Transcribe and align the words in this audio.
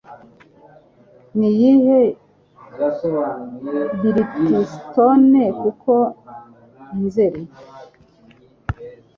Ni 1.37 1.47
iyihe 1.53 1.99
Birthstone 3.99 5.43
Kuko 5.61 5.93
Nzeri? 7.03 7.41